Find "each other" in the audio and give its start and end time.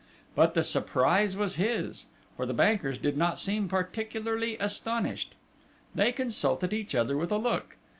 6.73-7.15